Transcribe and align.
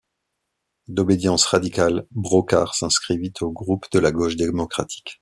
D'obédience 0.87 1.45
radicale, 1.45 2.07
Brocard 2.09 2.73
s'inscrivit 2.73 3.33
au 3.41 3.51
groupe 3.51 3.85
de 3.91 3.99
la 3.99 4.11
Gauche 4.11 4.35
Démocratique. 4.35 5.19